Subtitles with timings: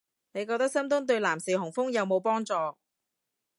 [0.31, 2.55] 你覺得深蹲對男士雄風有冇幫助